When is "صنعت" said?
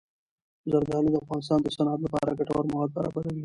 1.75-1.99